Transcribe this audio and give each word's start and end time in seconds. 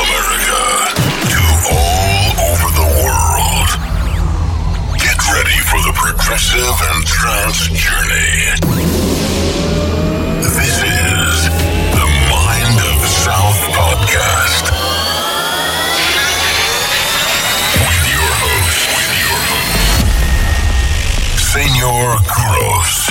America 0.00 0.60
to 1.28 1.42
all 1.76 2.32
over 2.48 2.68
the 2.72 2.88
world. 3.04 3.68
Get 4.96 5.18
ready 5.28 5.58
for 5.68 5.80
the 5.84 5.92
progressive 5.94 6.76
and 6.88 7.04
trance 7.06 7.68
journey. 7.68 8.56
This 10.40 10.76
is 10.80 11.36
the 11.92 12.08
Mind 12.32 12.78
of 12.80 12.98
South 13.08 13.60
podcast. 13.76 14.64
With 17.84 18.04
your 18.14 18.30
host, 18.40 18.80
with 18.96 19.12
your 19.20 19.38
host, 19.52 20.00
Senor 21.52 22.08
Kuros. 22.24 23.09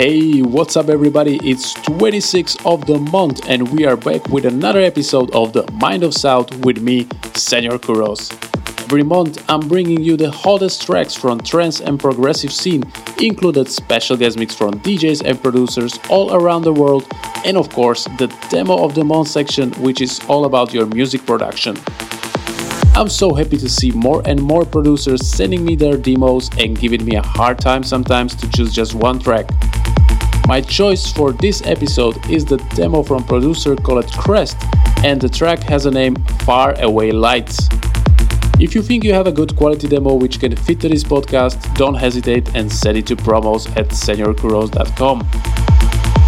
Hey, 0.00 0.40
what's 0.40 0.78
up, 0.78 0.88
everybody? 0.88 1.38
It's 1.44 1.74
26th 1.74 2.64
of 2.64 2.86
the 2.86 2.98
month, 2.98 3.46
and 3.50 3.68
we 3.68 3.84
are 3.84 3.98
back 3.98 4.26
with 4.30 4.46
another 4.46 4.80
episode 4.80 5.30
of 5.34 5.52
the 5.52 5.70
Mind 5.72 6.04
of 6.04 6.14
South 6.14 6.50
with 6.64 6.80
me, 6.80 7.06
Senor 7.34 7.78
Kuros. 7.78 8.32
Every 8.84 9.02
month, 9.02 9.44
I'm 9.50 9.60
bringing 9.68 10.02
you 10.02 10.16
the 10.16 10.30
hottest 10.30 10.86
tracks 10.86 11.14
from 11.14 11.38
trance 11.40 11.82
and 11.82 12.00
progressive 12.00 12.50
scene, 12.50 12.82
included 13.20 13.68
special 13.68 14.16
guest 14.16 14.38
mix 14.38 14.54
from 14.54 14.80
DJs 14.80 15.22
and 15.22 15.42
producers 15.42 16.00
all 16.08 16.32
around 16.32 16.62
the 16.62 16.72
world, 16.72 17.06
and 17.44 17.58
of 17.58 17.68
course, 17.68 18.04
the 18.16 18.34
demo 18.48 18.82
of 18.82 18.94
the 18.94 19.04
month 19.04 19.28
section, 19.28 19.70
which 19.82 20.00
is 20.00 20.18
all 20.28 20.46
about 20.46 20.72
your 20.72 20.86
music 20.86 21.26
production. 21.26 21.76
I'm 22.94 23.10
so 23.10 23.34
happy 23.34 23.58
to 23.58 23.68
see 23.68 23.90
more 23.90 24.22
and 24.24 24.40
more 24.40 24.64
producers 24.64 25.26
sending 25.26 25.62
me 25.62 25.76
their 25.76 25.98
demos 25.98 26.48
and 26.58 26.78
giving 26.78 27.04
me 27.04 27.16
a 27.16 27.22
hard 27.22 27.58
time 27.58 27.82
sometimes 27.82 28.34
to 28.36 28.48
choose 28.48 28.72
just 28.72 28.94
one 28.94 29.18
track. 29.18 29.46
My 30.50 30.60
choice 30.60 31.12
for 31.12 31.30
this 31.30 31.62
episode 31.64 32.28
is 32.28 32.44
the 32.44 32.56
demo 32.74 33.04
from 33.04 33.22
producer 33.22 33.76
called 33.76 34.12
Crest, 34.12 34.56
and 35.04 35.20
the 35.20 35.28
track 35.28 35.62
has 35.62 35.86
a 35.86 35.92
name 35.92 36.16
Far 36.40 36.74
Away 36.80 37.12
Lights. 37.12 37.68
If 38.58 38.74
you 38.74 38.82
think 38.82 39.04
you 39.04 39.12
have 39.12 39.28
a 39.28 39.32
good 39.32 39.54
quality 39.54 39.86
demo 39.86 40.14
which 40.14 40.40
can 40.40 40.56
fit 40.56 40.80
to 40.80 40.88
this 40.88 41.04
podcast, 41.04 41.72
don't 41.76 41.94
hesitate 41.94 42.52
and 42.56 42.68
send 42.70 42.98
it 42.98 43.06
to 43.06 43.14
promos 43.14 43.68
at 43.76 43.90
senorkuros.com. 43.90 45.24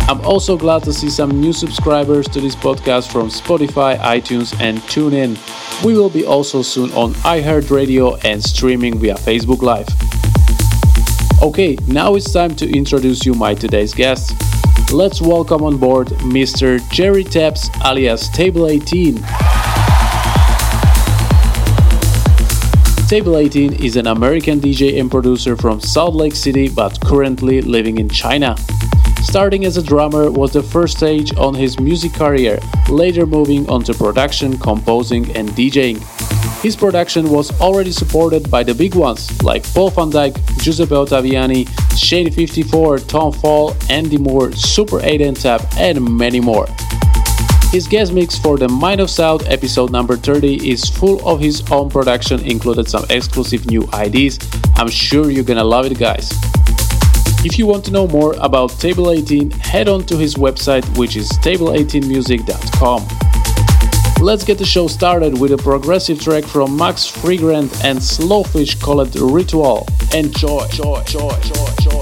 I'm 0.09 0.21
also 0.25 0.57
glad 0.57 0.85
to 0.85 0.93
see 0.93 1.11
some 1.11 1.41
new 1.41 1.53
subscribers 1.53 2.29
to 2.29 2.41
this 2.41 2.55
podcast 2.55 3.11
from 3.11 3.29
Spotify, 3.29 3.99
iTunes, 3.99 4.55
and 4.61 4.79
TuneIn. 4.83 5.37
We 5.85 5.95
will 5.95 6.11
be 6.11 6.25
also 6.25 6.63
soon 6.63 6.93
on 6.93 7.15
iHeartRadio 7.25 8.25
and 8.25 8.41
streaming 8.41 9.01
via 9.01 9.17
Facebook 9.17 9.63
Live. 9.63 9.89
Okay, 11.43 11.77
now 11.89 12.15
it's 12.15 12.33
time 12.33 12.55
to 12.55 12.71
introduce 12.71 13.27
you 13.27 13.35
my 13.35 13.53
today's 13.53 13.93
guest. 13.93 14.33
Let's 14.93 15.21
welcome 15.21 15.65
on 15.65 15.77
board 15.77 16.07
Mr. 16.31 16.79
Jerry 16.93 17.25
Taps 17.25 17.69
alias 17.85 18.29
Table 18.29 18.69
18. 18.69 19.17
Table 23.09 23.37
18 23.39 23.73
is 23.73 23.97
an 23.97 24.07
American 24.07 24.61
DJ 24.61 25.01
and 25.01 25.11
producer 25.11 25.57
from 25.57 25.81
Salt 25.81 26.15
Lake 26.15 26.37
City 26.37 26.69
but 26.69 27.01
currently 27.01 27.61
living 27.61 27.99
in 27.99 28.09
China. 28.09 28.55
Starting 29.25 29.65
as 29.65 29.77
a 29.77 29.83
drummer 29.83 30.31
was 30.31 30.53
the 30.53 30.63
first 30.63 30.99
stage 30.99 31.37
on 31.37 31.55
his 31.55 31.81
music 31.81 32.13
career, 32.13 32.61
later 32.89 33.27
moving 33.27 33.69
on 33.69 33.83
to 33.83 33.95
production, 33.95 34.57
composing, 34.59 35.29
and 35.35 35.49
DJing. 35.51 35.99
His 36.63 36.77
production 36.77 37.29
was 37.29 37.51
already 37.61 37.91
supported 37.91 38.49
by 38.49 38.63
the 38.63 38.73
big 38.73 38.95
ones 38.95 39.43
like 39.43 39.65
Paul 39.75 39.91
van 39.91 40.13
Dyk, 40.13 40.63
Giuseppe 40.63 40.95
Ottaviani, 40.95 41.67
Shane 41.99 42.31
54, 42.31 42.99
Tom 43.01 43.33
Fall, 43.33 43.75
Andy 43.91 44.17
Moore, 44.17 44.53
Super 44.53 45.01
8 45.03 45.23
and 45.23 45.37
Tab, 45.37 45.61
and 45.77 46.17
many 46.17 46.39
more. 46.39 46.69
His 47.73 47.89
guest 47.89 48.13
mix 48.13 48.39
for 48.39 48.59
the 48.59 48.69
Mind 48.69 49.01
of 49.01 49.11
South 49.11 49.49
episode 49.49 49.91
number 49.91 50.17
30 50.17 50.71
is 50.71 50.85
full 50.85 51.27
of 51.29 51.41
his 51.41 51.69
own 51.73 51.91
production, 51.91 52.39
included 52.47 52.89
some 52.89 53.07
exclusive 53.11 53.67
new 53.67 53.89
IDs. 53.93 54.39
I'm 54.77 54.89
sure 54.89 55.33
you're 55.33 55.43
gonna 55.43 55.65
love 55.65 55.87
it, 55.87 55.99
guys. 55.99 56.31
If 57.45 57.59
you 57.59 57.67
want 57.67 57.85
to 57.87 57.91
know 57.91 58.07
more 58.07 58.37
about 58.39 58.71
Table 58.79 59.11
18, 59.11 59.51
head 59.51 59.89
on 59.89 60.05
to 60.05 60.17
his 60.17 60.37
website, 60.37 60.87
which 60.97 61.17
is 61.17 61.29
table18music.com. 61.43 63.32
Let's 64.23 64.45
get 64.45 64.57
the 64.57 64.65
show 64.65 64.87
started 64.87 65.41
with 65.41 65.51
a 65.51 65.57
progressive 65.57 66.21
track 66.21 66.45
from 66.45 66.77
Max 66.77 67.11
Freegrant 67.11 67.85
and 67.85 67.99
Slowfish 67.99 68.81
called 68.81 69.17
Ritual. 69.17 69.85
Enjoy, 70.15 70.65
joy, 70.69 71.03
joy, 71.03 71.37
joy, 71.41 71.67
joy, 71.81 72.02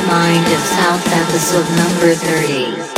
the 0.00 0.06
Mind 0.06 0.46
of 0.46 0.60
South 0.60 1.06
episode 1.12 1.66
number 1.76 2.14
30. 2.14 2.97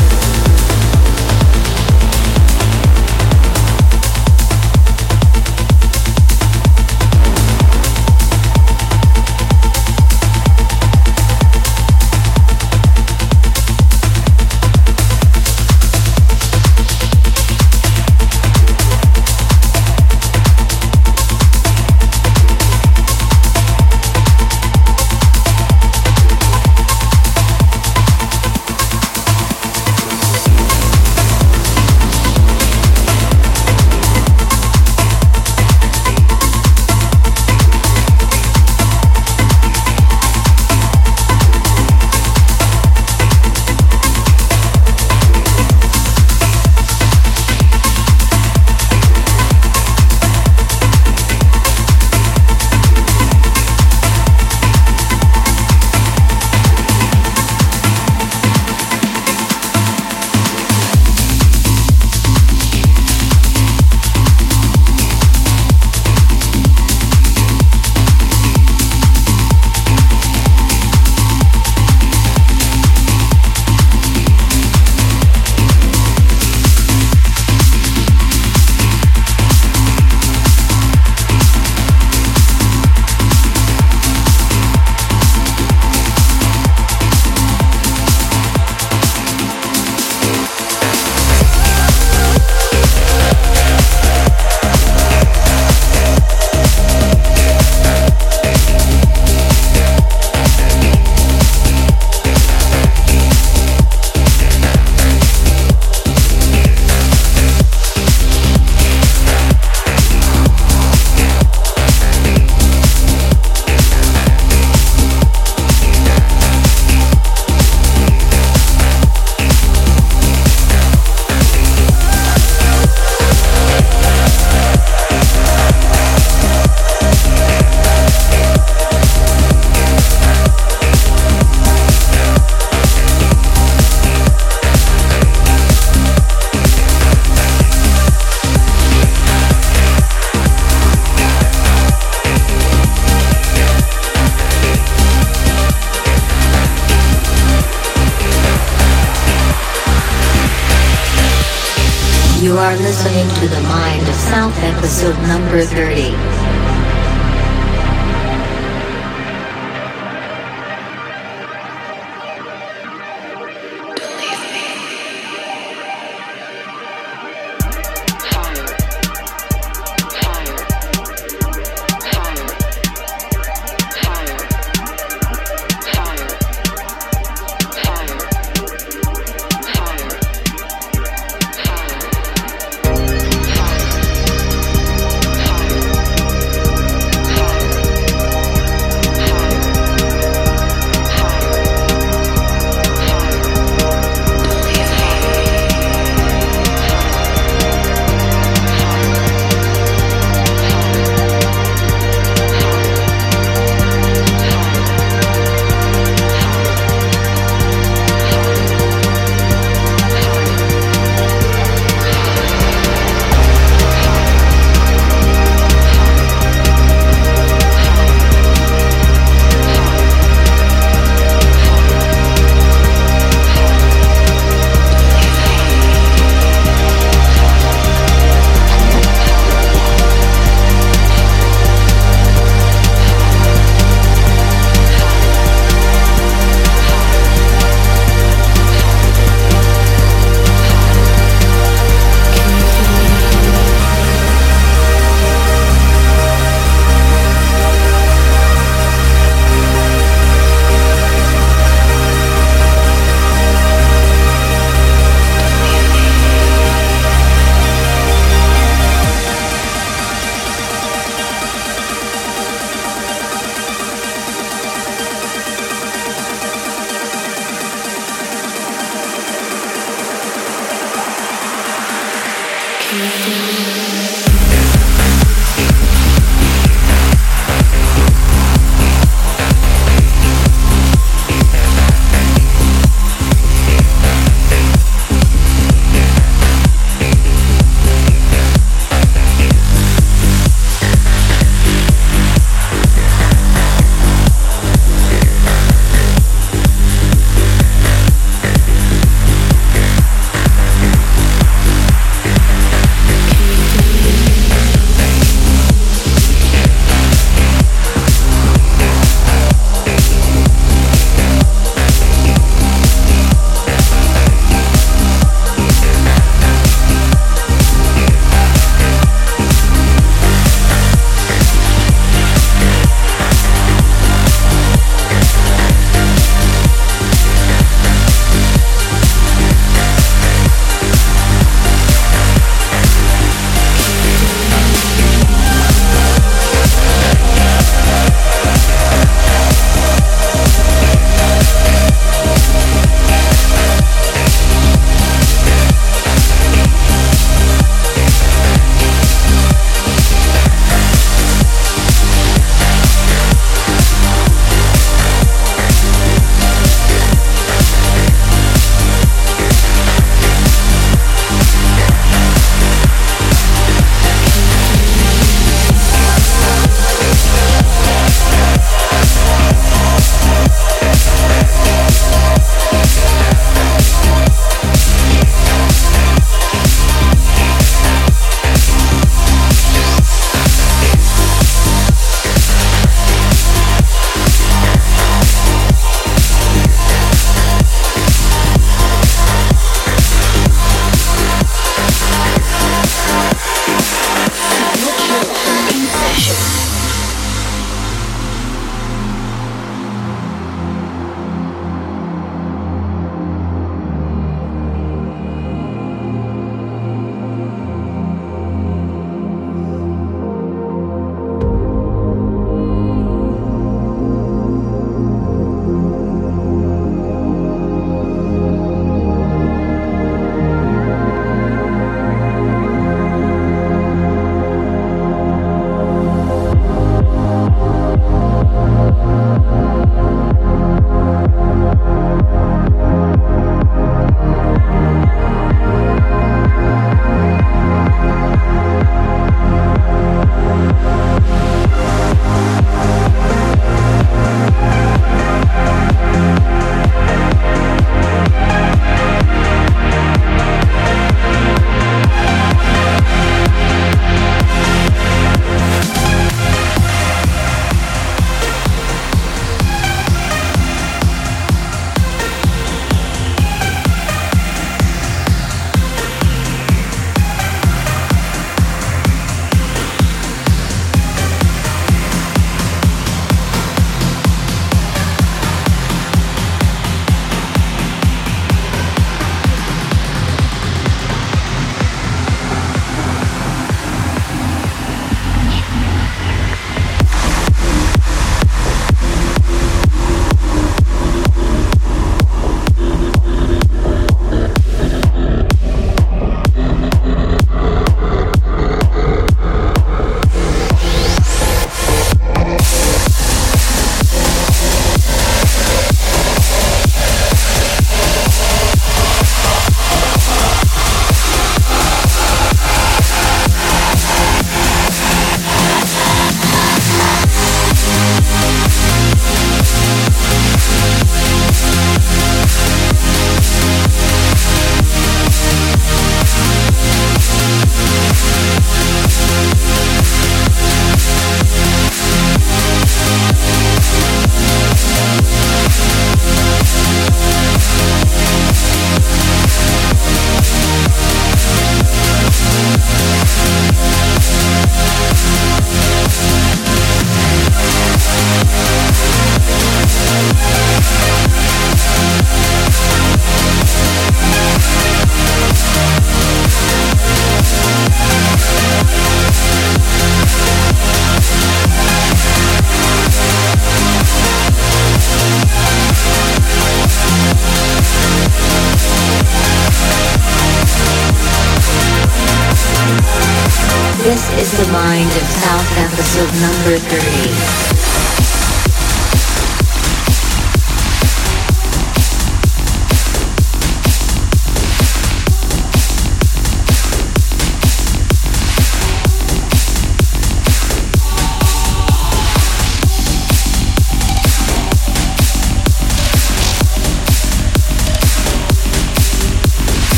Episode 155.52 155.89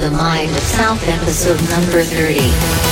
the 0.00 0.10
Mind 0.10 0.50
of 0.50 0.62
South 0.62 1.02
episode 1.08 1.60
number 1.70 2.02
30. 2.02 2.87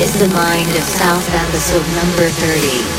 Is 0.00 0.18
the 0.18 0.28
Mind 0.28 0.70
of 0.70 0.82
South 0.84 1.28
episode 1.34 1.86
number 1.94 2.26
30. 2.28 2.89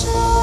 show. 0.00 0.39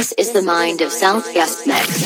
This 0.00 0.12
is 0.12 0.32
the 0.32 0.40
Mind 0.40 0.80
of 0.80 0.90
South 0.90 1.30
guest 1.34 1.66
mix. 1.66 2.02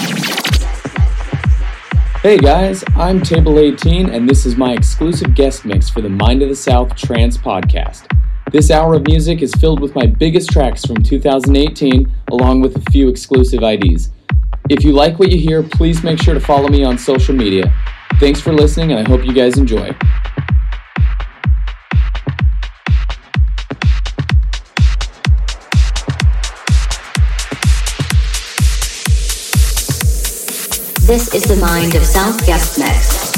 Hey 2.23 2.37
guys, 2.39 2.83
I'm 2.97 3.23
Table 3.23 3.61
18, 3.61 4.11
and 4.11 4.29
this 4.29 4.45
is 4.45 4.57
my 4.57 4.73
exclusive 4.73 5.37
guest 5.37 5.65
mix 5.65 5.89
for 5.89 6.01
the 6.01 6.09
Mind 6.09 6.43
of 6.43 6.49
the 6.49 6.57
South 6.57 6.97
Trance 6.97 7.39
podcast. 7.39 8.11
This 8.51 8.73
hour 8.73 8.95
of 8.97 9.07
music 9.07 9.43
is 9.43 9.55
filled 9.55 9.79
with 9.79 9.95
my 9.95 10.07
biggest 10.07 10.51
tracks 10.51 10.85
from 10.85 11.05
2018, 11.05 12.13
along 12.33 12.63
with 12.63 12.77
a 12.77 12.91
few 12.91 13.09
exclusive 13.09 13.63
IDs. 13.63 14.11
If 14.69 14.83
you 14.83 14.93
like 14.93 15.21
what 15.21 15.31
you 15.31 15.39
hear, 15.39 15.63
please 15.63 16.03
make 16.03 16.21
sure 16.21 16.35
to 16.35 16.41
follow 16.41 16.67
me 16.67 16.83
on 16.83 16.99
social 16.99 17.37
media. 17.37 17.73
Thanks 18.19 18.41
for 18.41 18.53
listening, 18.53 18.91
and 18.91 19.07
I 19.07 19.09
hope 19.09 19.25
you 19.25 19.33
guys 19.33 19.57
enjoy. 19.57 19.97
This 31.15 31.33
is 31.33 31.45
the 31.45 31.55
Mind 31.55 31.95
of 31.95 32.05
South 32.05 32.45
guest 32.45 32.77
mix. 32.77 32.85
Table 32.91 32.93
18 32.93 32.93
in 32.93 33.03
the 33.05 33.25
mix. 33.25 33.34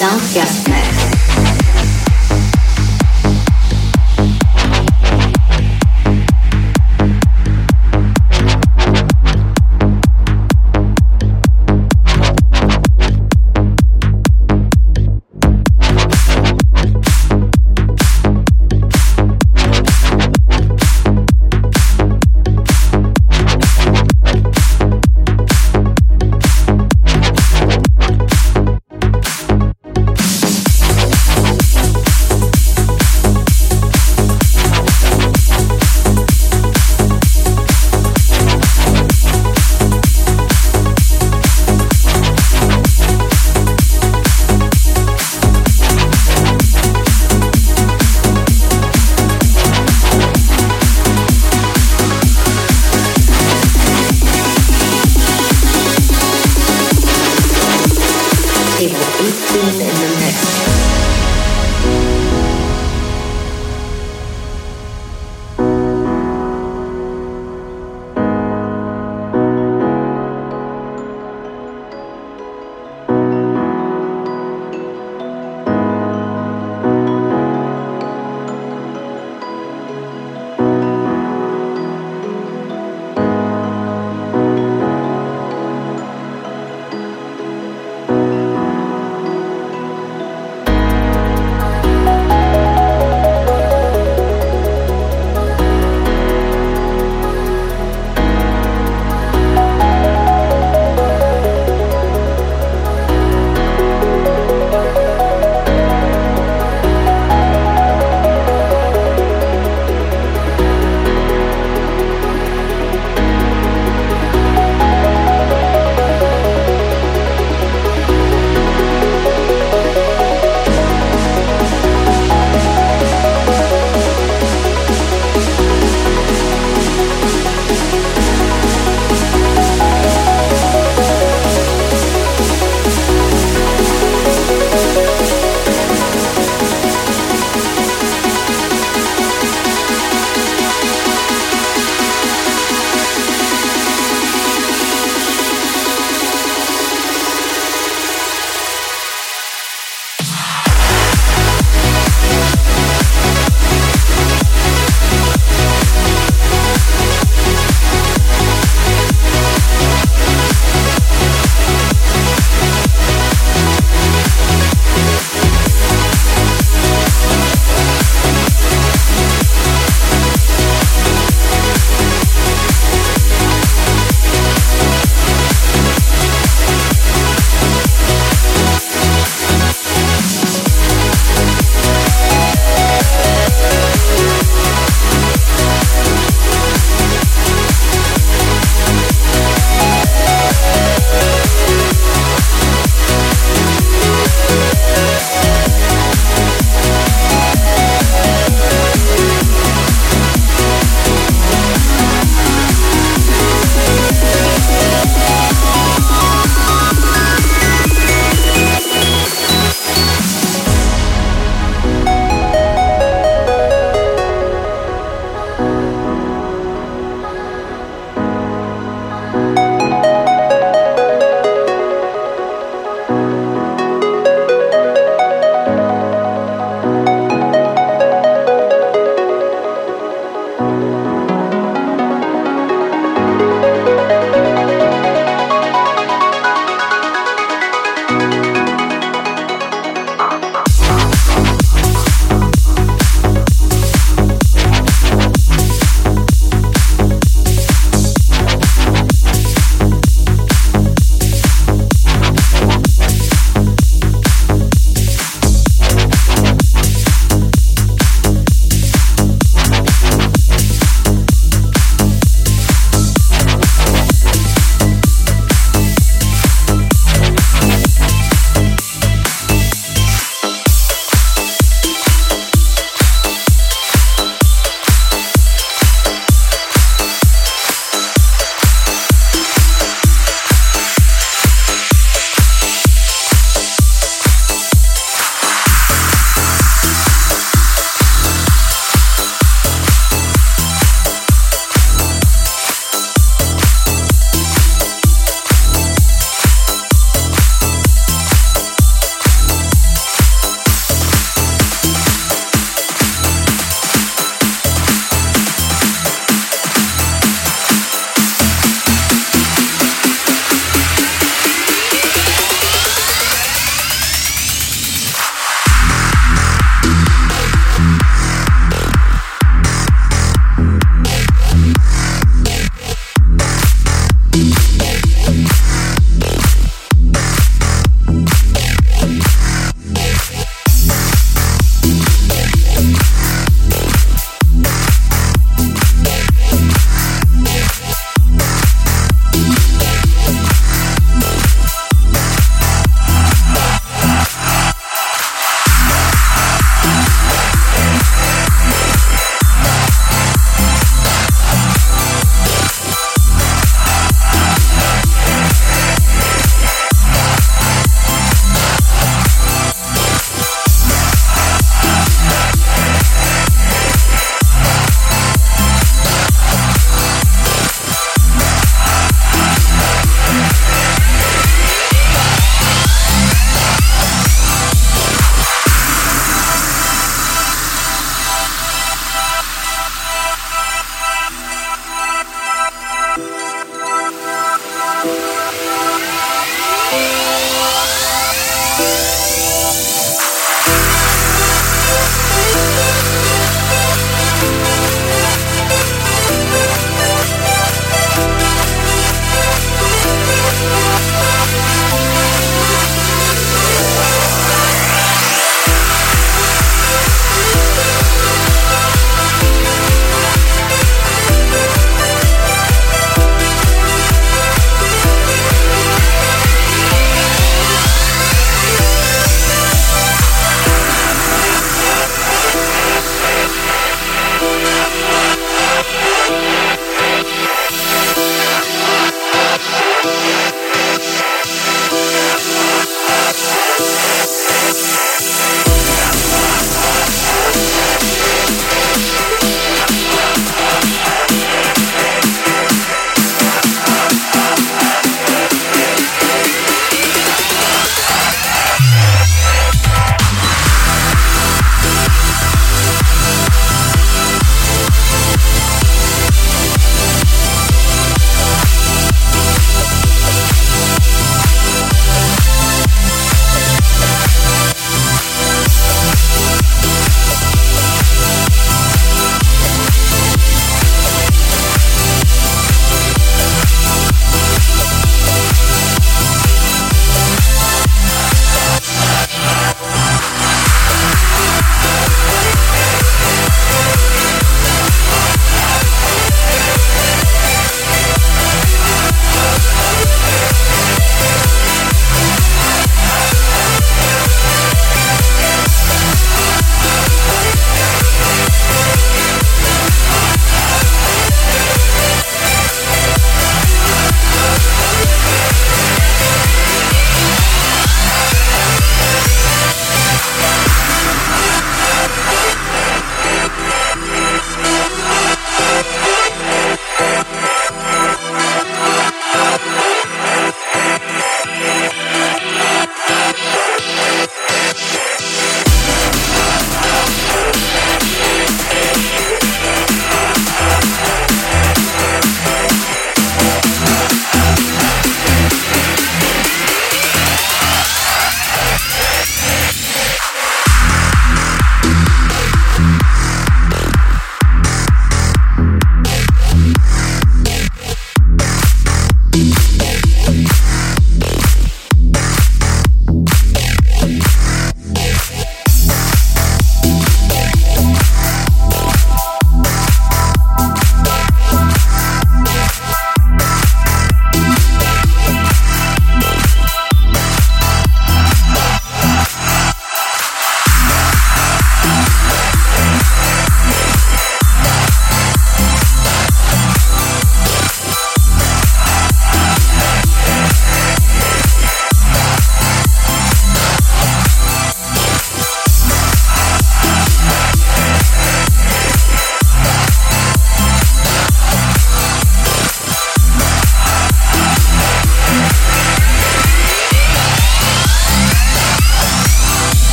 Guest 0.00 0.49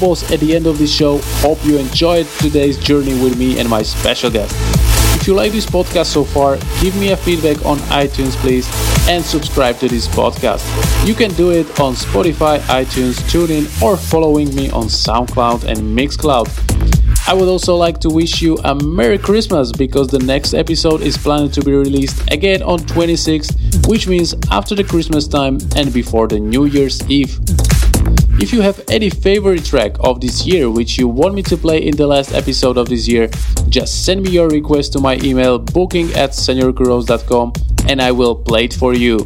At 0.00 0.40
the 0.40 0.56
end 0.56 0.66
of 0.66 0.78
this 0.78 0.90
show. 0.90 1.18
Hope 1.42 1.62
you 1.62 1.76
enjoyed 1.76 2.26
today's 2.38 2.78
journey 2.78 3.12
with 3.22 3.38
me 3.38 3.60
and 3.60 3.68
my 3.68 3.82
special 3.82 4.30
guest. 4.30 4.54
If 5.20 5.26
you 5.26 5.34
like 5.34 5.52
this 5.52 5.66
podcast 5.66 6.06
so 6.06 6.24
far, 6.24 6.56
give 6.80 6.96
me 6.96 7.12
a 7.12 7.18
feedback 7.18 7.62
on 7.66 7.76
iTunes, 7.90 8.34
please, 8.36 8.66
and 9.10 9.22
subscribe 9.22 9.76
to 9.80 9.88
this 9.88 10.08
podcast. 10.08 10.64
You 11.06 11.12
can 11.12 11.30
do 11.34 11.50
it 11.50 11.66
on 11.78 11.92
Spotify, 11.92 12.60
iTunes, 12.60 13.20
TuneIn, 13.28 13.82
or 13.82 13.98
following 13.98 14.54
me 14.54 14.70
on 14.70 14.84
SoundCloud 14.84 15.64
and 15.64 15.78
Mixcloud. 15.94 16.48
I 17.28 17.34
would 17.34 17.48
also 17.48 17.76
like 17.76 18.00
to 18.00 18.08
wish 18.08 18.40
you 18.40 18.56
a 18.64 18.74
Merry 18.74 19.18
Christmas 19.18 19.70
because 19.70 20.08
the 20.08 20.20
next 20.20 20.54
episode 20.54 21.02
is 21.02 21.18
planned 21.18 21.52
to 21.52 21.62
be 21.62 21.72
released 21.72 22.22
again 22.32 22.62
on 22.62 22.78
26th, 22.78 23.86
which 23.86 24.08
means 24.08 24.34
after 24.50 24.74
the 24.74 24.84
Christmas 24.84 25.28
time 25.28 25.58
and 25.76 25.92
before 25.92 26.26
the 26.26 26.40
New 26.40 26.64
Year's 26.64 27.06
Eve. 27.10 27.38
If 28.40 28.54
you 28.54 28.62
have 28.62 28.80
any 28.88 29.10
favorite 29.10 29.66
track 29.66 29.96
of 30.00 30.22
this 30.22 30.46
year 30.46 30.70
which 30.70 30.96
you 30.96 31.06
want 31.08 31.34
me 31.34 31.42
to 31.42 31.58
play 31.58 31.86
in 31.86 31.94
the 31.94 32.06
last 32.06 32.32
episode 32.32 32.78
of 32.78 32.88
this 32.88 33.06
year, 33.06 33.28
just 33.68 34.06
send 34.06 34.22
me 34.22 34.30
your 34.30 34.48
request 34.48 34.94
to 34.94 34.98
my 34.98 35.16
email 35.16 35.58
booking 35.58 36.10
at 36.14 36.30
senorkuros.com 36.30 37.52
and 37.86 38.00
I 38.00 38.12
will 38.12 38.34
play 38.34 38.64
it 38.64 38.72
for 38.72 38.94
you. 38.94 39.18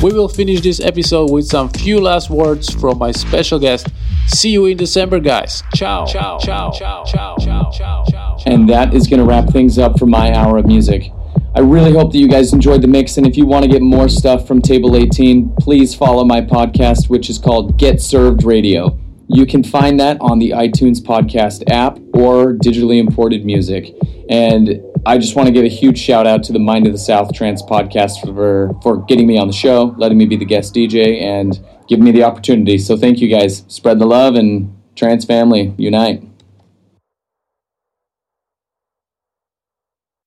We 0.00 0.12
will 0.12 0.28
finish 0.28 0.60
this 0.60 0.78
episode 0.78 1.32
with 1.32 1.46
some 1.46 1.68
few 1.70 2.00
last 2.00 2.30
words 2.30 2.72
from 2.72 2.98
my 2.98 3.10
special 3.10 3.58
guest. 3.58 3.88
See 4.28 4.50
you 4.50 4.66
in 4.66 4.76
December, 4.76 5.18
guys. 5.18 5.64
Ciao. 5.74 6.06
Ciao. 6.06 6.38
Ciao. 6.38 6.70
Ciao. 6.70 7.04
Ciao. 7.04 7.36
Ciao. 7.36 8.04
Ciao. 8.08 8.38
And 8.46 8.68
that 8.68 8.94
is 8.94 9.08
going 9.08 9.18
to 9.18 9.26
wrap 9.26 9.48
things 9.48 9.76
up 9.76 9.98
for 9.98 10.06
my 10.06 10.32
hour 10.32 10.58
of 10.58 10.66
music. 10.66 11.10
I 11.56 11.60
really 11.60 11.92
hope 11.92 12.10
that 12.10 12.18
you 12.18 12.26
guys 12.26 12.52
enjoyed 12.52 12.82
the 12.82 12.88
mix. 12.88 13.16
And 13.16 13.24
if 13.28 13.36
you 13.36 13.46
want 13.46 13.64
to 13.64 13.70
get 13.70 13.80
more 13.80 14.08
stuff 14.08 14.48
from 14.48 14.60
Table 14.60 14.96
18, 14.96 15.54
please 15.60 15.94
follow 15.94 16.24
my 16.24 16.40
podcast, 16.40 17.08
which 17.08 17.30
is 17.30 17.38
called 17.38 17.78
Get 17.78 18.00
Served 18.00 18.42
Radio. 18.42 18.98
You 19.28 19.46
can 19.46 19.62
find 19.62 20.00
that 20.00 20.20
on 20.20 20.40
the 20.40 20.50
iTunes 20.50 20.98
podcast 20.98 21.62
app 21.70 21.96
or 22.12 22.54
digitally 22.54 22.98
imported 22.98 23.44
music. 23.44 23.94
And 24.28 24.82
I 25.06 25.16
just 25.16 25.36
want 25.36 25.46
to 25.46 25.52
give 25.52 25.64
a 25.64 25.68
huge 25.68 25.96
shout 25.96 26.26
out 26.26 26.42
to 26.44 26.52
the 26.52 26.58
Mind 26.58 26.88
of 26.88 26.92
the 26.92 26.98
South 26.98 27.32
Trance 27.32 27.62
podcast 27.62 28.20
for, 28.20 28.76
for 28.82 29.04
getting 29.04 29.28
me 29.28 29.38
on 29.38 29.46
the 29.46 29.52
show, 29.52 29.94
letting 29.96 30.18
me 30.18 30.26
be 30.26 30.36
the 30.36 30.44
guest 30.44 30.74
DJ, 30.74 31.22
and 31.22 31.64
giving 31.86 32.04
me 32.04 32.10
the 32.10 32.24
opportunity. 32.24 32.78
So 32.78 32.96
thank 32.96 33.20
you 33.20 33.28
guys. 33.28 33.64
Spread 33.68 34.00
the 34.00 34.06
love 34.06 34.34
and 34.34 34.76
trance 34.96 35.24
family, 35.24 35.72
unite. 35.78 36.33